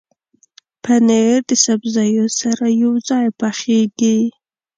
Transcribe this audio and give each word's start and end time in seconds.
پنېر 0.83 1.35
د 1.49 1.51
سبزیو 1.65 2.25
سره 2.39 2.65
یوځای 2.83 3.27
پخېږي. 3.39 4.19